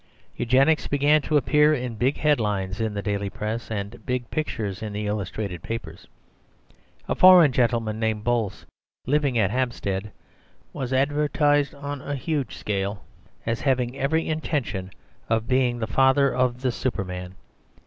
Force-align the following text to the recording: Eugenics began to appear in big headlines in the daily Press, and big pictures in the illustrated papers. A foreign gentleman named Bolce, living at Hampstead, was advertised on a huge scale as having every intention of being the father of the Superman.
Eugenics 0.35 0.87
began 0.87 1.21
to 1.21 1.37
appear 1.37 1.75
in 1.75 1.93
big 1.93 2.17
headlines 2.17 2.81
in 2.81 2.95
the 2.95 3.03
daily 3.03 3.29
Press, 3.29 3.69
and 3.69 4.03
big 4.03 4.27
pictures 4.31 4.81
in 4.81 4.93
the 4.93 5.05
illustrated 5.05 5.61
papers. 5.61 6.07
A 7.07 7.13
foreign 7.13 7.51
gentleman 7.51 7.99
named 7.99 8.23
Bolce, 8.23 8.65
living 9.05 9.37
at 9.37 9.51
Hampstead, 9.51 10.11
was 10.73 10.91
advertised 10.91 11.75
on 11.75 12.01
a 12.01 12.15
huge 12.15 12.55
scale 12.57 13.03
as 13.45 13.61
having 13.61 13.95
every 13.95 14.27
intention 14.27 14.89
of 15.29 15.47
being 15.47 15.77
the 15.77 15.85
father 15.85 16.33
of 16.33 16.61
the 16.63 16.71
Superman. 16.71 17.35